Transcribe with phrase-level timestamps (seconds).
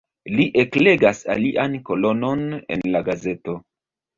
[0.37, 2.43] Li eklegas alian kolonon
[2.77, 3.57] en la gazeto.